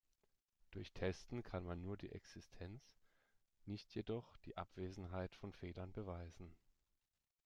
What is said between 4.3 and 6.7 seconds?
die Abwesenheit von Fehlern beweisen.